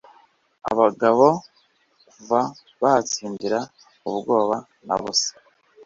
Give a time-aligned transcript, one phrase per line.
[0.71, 1.25] Abagabo
[2.09, 2.39] kuva
[2.81, 3.59] batsindira
[4.09, 5.31] Ubwoba na busa